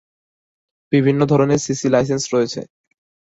[0.91, 2.61] বিভিন্ন ধরনের CC license রয়েছে।